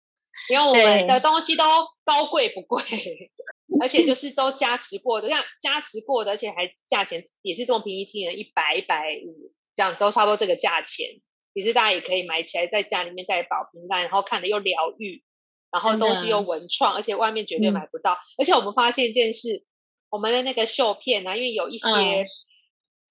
[0.50, 1.64] 因为我们的东西都
[2.04, 2.82] 高贵不贵，
[3.80, 11.20] 而且就是都加持过的，像加持过的，而且还价钱也是这种平易近人，一百一百五这样都差不多这个价钱。
[11.54, 15.22] 其实大家也可以买起来，在家里面带保平安，然后看的又疗愈，
[15.70, 18.16] 然后东西又文创，而且外面绝对买不到。
[18.38, 19.64] 而且我们发现一件事，
[20.08, 22.26] 我们的那个绣片呢，因为有一些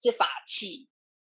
[0.02, 0.88] 是法器。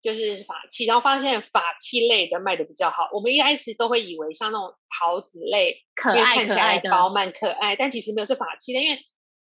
[0.05, 3.09] 就是法器，然后发现法器类的卖的比较好。
[3.11, 8.99] 我们一开始都会以为像那种桃子类，可爱看起来饱满可爱，但其实没有是法器的，因为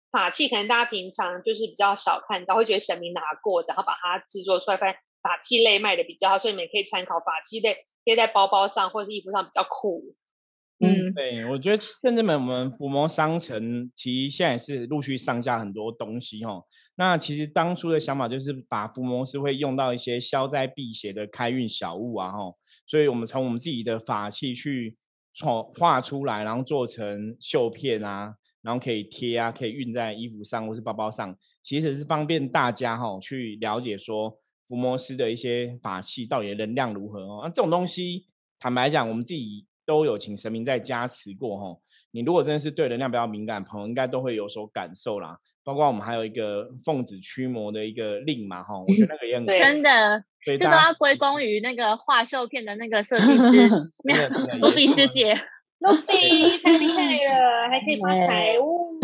[0.10, 10.16] 法器可能大家平常就是比较少看到，会觉得神明拿过的，然后把它制作出来，发现法器类卖的比较好，所以你们可以参考法器类贴在包包上或者是衣服上比较酷。
[10.84, 16.62] 嗯，对，我觉得甚至们我们伏魔商城其实现在是陆续上架很多东西哈。
[16.96, 22.54] 那其实当初的想法就是把伏魔师会用到一些消灾辟邪的开运小物啊哈，
[22.86, 24.96] 所以我们从我们自己的法器去
[25.34, 37.42] 创画出来，然后做成绣片啊，然后可以贴啊，可以运在衣服上或是包包上，其实是方便大家哈去了解说伏魔师的一些法器到底能量如何哦。
[37.44, 38.28] 那这种东西
[38.60, 39.66] 坦白讲，我们自己。
[39.86, 41.78] 都有请神明在加持过哈，
[42.12, 45.38] 你如果真的是对能量比较敏感朋友，应该都会有所感受啦。
[45.66, 53.70] 包括我们还有一个奉旨驱魔的一个令嘛哈，我觉得那个也很真的，这都要归功于那个画绣片的那个设计师
[54.60, 55.34] 卢比师姐，
[55.80, 59.00] 卢比太厉害了，还可以发财物，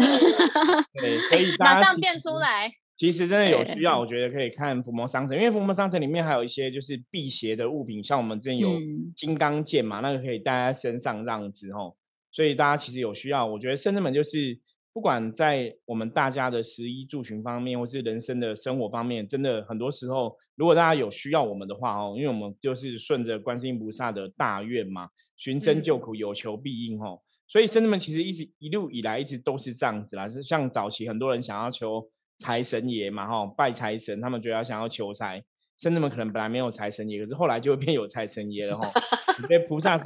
[0.99, 2.71] 对，所以马上变出来。
[2.99, 8.67] 其实真的有需要，我觉得可以看伏魔商城，因为伏魔商城里面还有一些就是辟邪的物品，像我们之前有
[9.15, 11.95] 金刚剑嘛，那个可以戴在身上这样子吼。
[12.29, 14.59] 所以大家其实有需要，我觉得圣至们就是
[14.91, 25.07] 不管在我们大家的食衣住行方面，或是人生的生活方面，真的很多时候，如果大家有需要我们的话哦，因为我们就是顺着观世音菩萨的大愿嘛，
[25.37, 27.23] 寻声救苦，有求必应吼。
[27.47, 32.09] 所以圣至们其实一直一路以来一直都是这样子啦，是像早期很多人想要求。
[32.39, 35.43] 财神爷嘛，哈，拜财神，他们觉得想要求财，
[35.77, 38.91] 甚至们可能本来没有财神爷，可是后来就会变有财神爷了，哈。
[39.43, 40.03] 因为菩萨是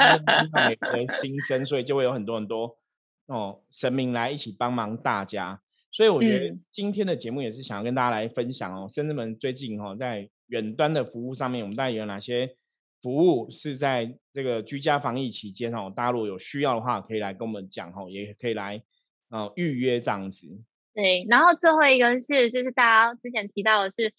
[0.68, 2.78] 每个心生，所以就会有很多很多
[3.26, 5.60] 哦神明来一起帮忙大家。
[5.92, 12.56] 所以我觉得今天的节目也是想要跟大家来分享哦，甚至们最近哈在远端的服务上面，我们大概有哪些
[13.02, 18.84] 服务是在这个居家防疫期间哦，大家如果有需要的话，可以来跟我们讲哦，也可以来
[19.30, 20.48] 呃预约这样子。
[20.94, 24.14] 对，然后最后一个是，就是大家之前提到的是，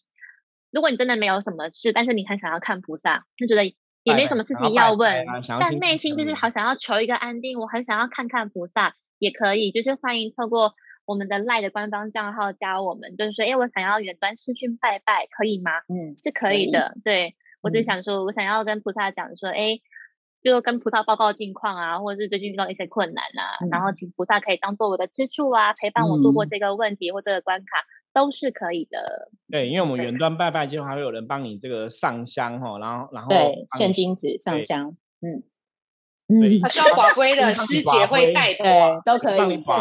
[0.70, 3.64] 如果你真的没有什么事，但是你很想要看菩萨，就觉得
[4.02, 5.24] 也没什么事情要问，
[5.60, 10.74] 但内心就是好想要求一个安定，我很想要看看菩萨，也可以，就是欢迎透过
[11.06, 15.70] 我们的赖的官方账号加我们，就是说，哎，我想要远端视讯拜拜，可以吗？
[15.88, 16.96] 嗯，是可以的。
[17.04, 19.80] 对我只想说，我想要跟菩萨讲说，哎。
[20.44, 27.64] 就跟菩萨报告近况啊，或者是最近遇到一些困难啊，然后请菩萨可以当做我的支柱啊，陪伴我度过这个问题或这个关卡，
[28.12, 29.26] 都是可以的。
[29.50, 35.42] 对，因为我们远端拜拜就还会有人帮你这个上香哈，然后然后对现金纸上香，嗯
[36.28, 39.64] 嗯，他需要寡龟的师姐会带对，都可以。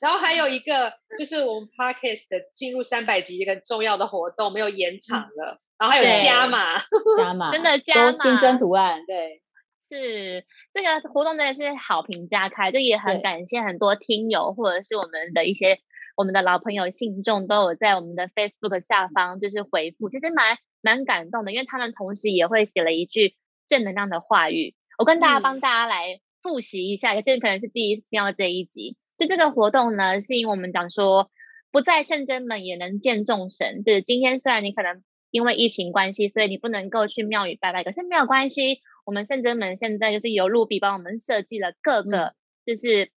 [0.00, 5.60] 然后还有一个就是我们 Parkes 的进入三百集一个重要的活动没有延长了。
[5.78, 6.78] 然后还有加码，
[7.18, 9.42] 加码， 真的加码，新增图案，对，
[9.80, 15.80] 是这个活动真的是好评加开，就也很感谢很多听友或者是我们的一些
[16.16, 23.34] 我们的老朋友信众都有在我们的 Facebook 下方就是回复，其实蛮蛮感动的，因为他们同时也会写了一句
[23.66, 31.28] 正能量的话语，我跟大家帮大家来复习一下，有些人可能是第一次听到这一集，就这个活动呢，是因为我们讲说
[31.72, 35.02] 不在圣真门也能见众神，就是今天虽然你可能。
[35.32, 37.82] 因为疫情关系，所以你不能够去庙宇拜拜。
[37.82, 43.10] 可是没有关系，我们圣真门现在就是由露比帮我们设计了各个就是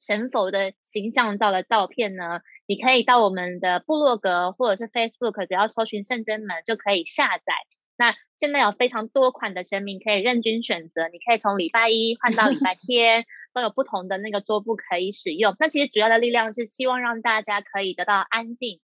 [0.00, 2.40] 神佛的形象照的照片呢。
[2.66, 7.52] 你可以到我们的部落格或者是 Facebook，只要搜寻圣真门就可以下载。
[7.98, 15.54] 那现在有非常多款的神明可以任君选择，你可以从礼拜一换到礼拜 天，都有不同的那个桌布可以使用。
[15.58, 18.80] 那其实主要的力量是希望让大家可以得到安定。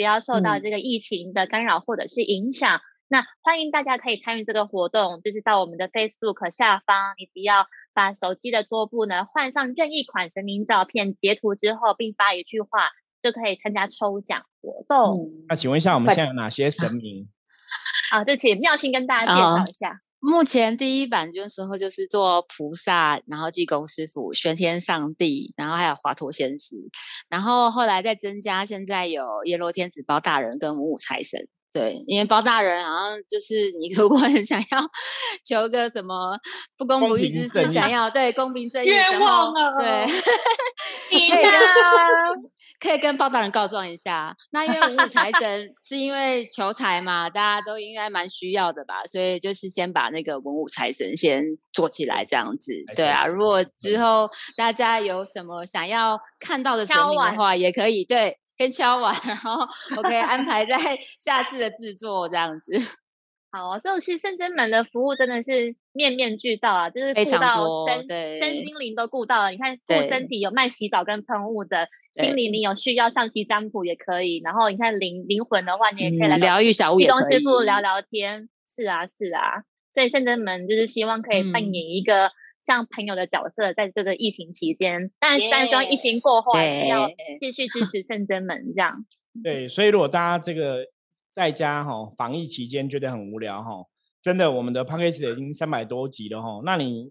[0.00, 2.80] 不要受到这个疫情的干扰或者是影响。
[3.06, 12.88] 那欢迎大家可以参与这个活动，就是到我们的 Facebook 下方，你只要把手机的桌布呢换上任意款神明照片，截图之后并发一句话，
[13.22, 15.30] 就可以参加抽奖活动。
[15.50, 17.28] 那请问一下，我们现在有哪些神明？
[18.10, 19.98] 啊，就请妙心跟大家介绍一下。
[20.22, 26.76] 目前第一版的时候就是做菩萨，然后济公师傅、玄天上帝，然后还有华佗仙师，
[27.30, 31.48] 然后后来再增加，现在有阎罗天子、包大人跟五五财神。
[31.72, 34.78] 对，因为包大人好像就是你如果很想要
[35.44, 36.36] 求个什么
[36.76, 39.78] 不公不义之事，想要对公平正义，愿望啊！
[39.78, 40.04] 对，
[41.08, 41.44] 可以
[42.80, 44.34] 可以跟包大人告状一下。
[44.50, 52.72] 那因为五五财神是因为求财嘛，大家都应该蛮需要的吧，所以就是先把那个文武财神先做起来这样子。
[52.96, 58.38] 对啊，如果之后大家有什么想要看到的神明的话，也可以对。
[58.58, 59.66] 先敲完，然后
[59.96, 60.76] 我可以安排在
[61.18, 62.72] 下次的制作这样子。
[63.52, 69.50] 好啊，所以其实圣真门的服务真的是面面俱到啊，就是顾到身身心灵都顾到了。
[69.50, 74.40] 你看，顾身体有卖洗澡跟喷雾的，心灵你有需要上期占卜也可以。
[74.44, 78.48] 然后你看灵灵魂的话，你也可以来疗愈小屋，东师傅聊聊天。
[78.64, 82.30] 是啊，是啊，所以圣真门就是希望可以扮演一个
[82.64, 85.10] 像朋友的角色，在这个疫情期间。
[85.18, 87.08] 但但希望疫情过后还是要
[87.40, 89.04] 继续支持圣真门这样。
[89.42, 90.86] 对，所以如果大家这个。
[91.32, 93.84] 在家哈，防疫期间觉得很无聊哈，
[94.20, 96.60] 真的，我们的 podcast 已经三百多集了哈。
[96.64, 97.10] 那你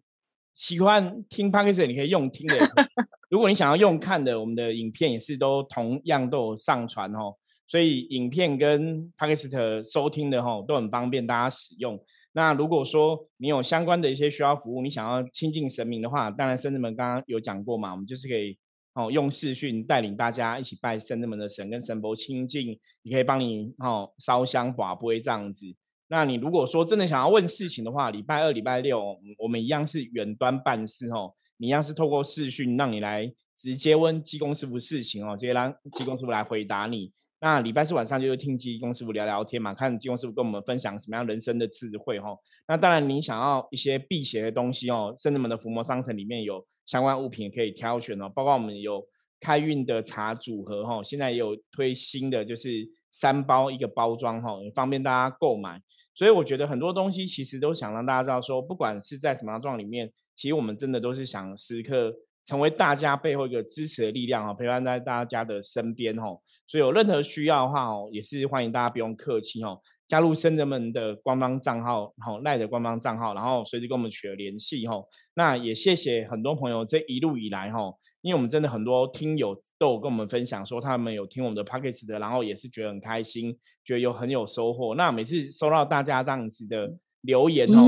[0.53, 2.57] 喜欢听 podcast，你可以用听的；
[3.29, 7.33] 如果你想要用看的，我们的影片也是都同样都有上传哈。
[7.65, 11.99] 所以影片跟 podcast 收听的哈都很方便大家使用。
[12.33, 18.57] 那如果说你有相关的一些需要服务，你想要亲近神明的话，当然圣子们刚刚有讲过嘛，我们就是可以。
[18.99, 25.73] 哦，用视讯带领大家一起拜圣那门的神，跟神佛亲近，也可以帮你哦烧香、法会这样子。
[26.09, 37.13] 那你如果说真的想要问事情的话，礼拜二、礼拜六我们一样是远端办事哦，你一样是透过视讯让你来直接问济公师傅事情哦，直接让济公师傅来回答你。
[37.41, 42.37] 那礼拜四晚上就是听济公师傅聊聊天嘛，看济公师傅跟我们分享什么样人生的智慧哈。
[42.67, 46.65] 那当然，你想要一些辟邪的东西哦，圣人们的伏魔商城里面有。
[46.85, 49.07] 相关物品可以挑选哦，包括我们有
[49.39, 55.79] 开运的茶组合哈，现在也有推新的，就是三包一个包装哈，方便大家购买。
[56.15, 62.11] 所以我觉得很多东西其实都想让大家知道，说不管是在什么样状里面，其实我们真的都是想时刻
[62.49, 66.39] 成为大家背后一个支持的力量哦，陪伴在大家的身边哦。
[66.65, 69.79] 所以有任何需要的话哦，也是欢迎大家不用客气哦。
[70.07, 75.05] 加入生人们的官方账号，然后赖的官方账号，然后随时跟我们取得联系哦。
[75.35, 84.95] 那也谢谢很多朋友这一路以来哈，因为我们真的很多听友都有跟我们分享说他们有听我们的 p o c k e t 的，然后也是觉得很开心，觉得有很有收获。
[84.95, 86.91] 那每次收到大家这样子的
[87.21, 87.85] 留言哦，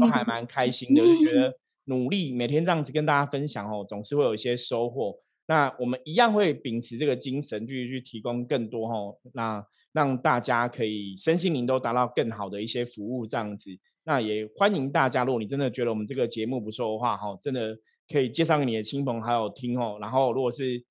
[0.00, 1.54] 都还蛮开心的，就觉得
[1.84, 5.18] 努力每天这样子跟大家分享哦，总是会有一些收获。
[5.46, 9.62] 那我们一样会秉持这个精神，继续去提供更多哦，那
[9.92, 13.70] 让大家可以身心灵都达到更好的一些服务这样子。
[14.04, 17.76] 那也欢迎大家，如果你真的觉得我们这个节目不错的话，哈，真的
[18.10, 19.98] 可以介绍给你的亲朋好友听哦。
[20.00, 20.82] 然后如果是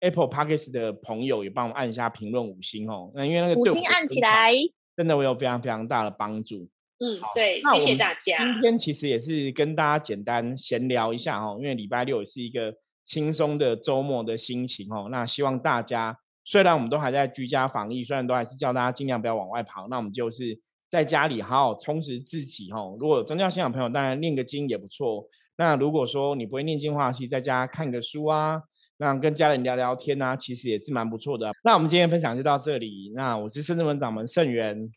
[0.00, 3.10] Apple Podcast 的朋友，也帮我按一下评论五星哦。
[3.14, 4.52] 那因为那个五星按起来，
[4.96, 6.68] 真的会有非常非常大的帮助。
[7.00, 8.36] 嗯，对，谢谢大家。
[8.54, 12.74] 今天其实也是跟大家简单闲聊一下哦，因为礼拜六也是一个。
[13.04, 22.94] 轻松的周末的心情哦，那希望大家虽然我们都还在居家防疫，虽然都还是叫大家尽量不要往外跑，那我们就是在家里好好充实自己哦。
[23.00, 25.26] 如果有宗教信仰朋友，当然念个经也不错。
[25.56, 28.60] 那如果说你不会念经的话，其实在家看个书啊，
[28.98, 31.50] 那跟家人聊聊天啊，其实也是蛮不错的。
[31.64, 33.10] 那我们今天分享就到这里。
[33.14, 34.92] 那我是圣智文掌门盛元，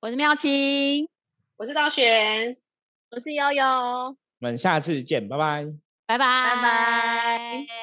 [0.00, 1.06] 我是妙清，
[1.62, 2.56] 我是道玄，
[3.12, 5.64] 我是悠悠，我们下次见，拜拜。
[6.06, 7.81] 拜拜拜拜。